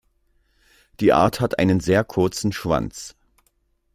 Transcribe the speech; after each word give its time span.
Die 0.99 1.13
Art 1.13 1.39
hat 1.41 1.59
einen 1.59 1.79
sehr 1.79 2.03
kurzen 2.03 2.51
Schwanz. 2.51 3.15